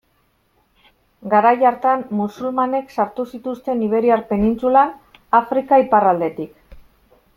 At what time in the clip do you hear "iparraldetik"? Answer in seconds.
5.85-6.79